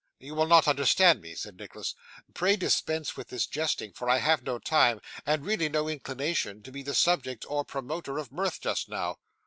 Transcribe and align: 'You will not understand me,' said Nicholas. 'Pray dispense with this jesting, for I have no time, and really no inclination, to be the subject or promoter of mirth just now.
'You 0.17 0.33
will 0.33 0.47
not 0.47 0.67
understand 0.67 1.21
me,' 1.21 1.35
said 1.35 1.57
Nicholas. 1.57 1.93
'Pray 2.33 2.55
dispense 2.55 3.15
with 3.15 3.27
this 3.27 3.45
jesting, 3.45 3.93
for 3.93 4.09
I 4.09 4.17
have 4.17 4.41
no 4.41 4.57
time, 4.57 4.99
and 5.27 5.45
really 5.45 5.69
no 5.69 5.87
inclination, 5.87 6.63
to 6.63 6.71
be 6.71 6.81
the 6.81 6.95
subject 6.95 7.45
or 7.47 7.63
promoter 7.63 8.17
of 8.17 8.31
mirth 8.31 8.61
just 8.61 8.89
now. 8.89 9.19